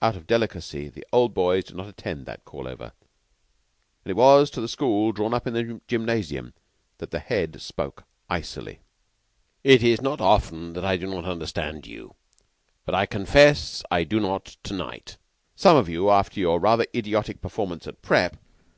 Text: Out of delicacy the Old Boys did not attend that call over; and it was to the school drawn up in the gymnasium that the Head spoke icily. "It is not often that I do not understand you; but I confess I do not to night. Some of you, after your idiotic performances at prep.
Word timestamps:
Out 0.00 0.16
of 0.16 0.26
delicacy 0.26 0.88
the 0.88 1.06
Old 1.12 1.34
Boys 1.34 1.64
did 1.66 1.76
not 1.76 1.88
attend 1.88 2.24
that 2.24 2.46
call 2.46 2.66
over; 2.66 2.92
and 4.02 4.10
it 4.10 4.16
was 4.16 4.48
to 4.52 4.62
the 4.62 4.66
school 4.66 5.12
drawn 5.12 5.34
up 5.34 5.46
in 5.46 5.52
the 5.52 5.78
gymnasium 5.86 6.54
that 6.96 7.10
the 7.10 7.18
Head 7.18 7.60
spoke 7.60 8.04
icily. 8.30 8.80
"It 9.62 9.82
is 9.82 10.00
not 10.00 10.22
often 10.22 10.72
that 10.72 10.86
I 10.86 10.96
do 10.96 11.06
not 11.06 11.26
understand 11.26 11.86
you; 11.86 12.14
but 12.86 12.94
I 12.94 13.04
confess 13.04 13.82
I 13.90 14.04
do 14.04 14.20
not 14.20 14.56
to 14.62 14.72
night. 14.72 15.18
Some 15.54 15.76
of 15.76 15.86
you, 15.90 16.08
after 16.08 16.40
your 16.40 16.58
idiotic 16.94 17.42
performances 17.42 17.88
at 17.88 18.00
prep. 18.00 18.38